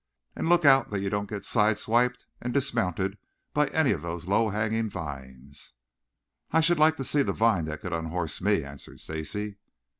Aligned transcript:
And 0.35 0.49
look 0.49 0.65
out 0.65 0.89
that 0.89 1.01
you 1.01 1.11
don't 1.11 1.29
get 1.29 1.43
sidewiped 1.43 2.25
and 2.41 2.51
dismounted 2.51 3.19
by 3.53 3.67
any 3.67 3.91
of 3.91 4.01
those 4.01 4.25
low 4.25 4.49
hanging 4.49 4.89
vines." 4.89 5.75
"I 6.49 6.59
should 6.59 6.79
like 6.79 6.97
to 6.97 7.03
see 7.03 7.21
the 7.21 7.33
vine 7.33 7.65
that 7.65 7.81
could 7.81 7.93
unhorse 7.93 8.41
me," 8.41 8.63
answered 8.63 8.99
Stacy. 8.99 9.57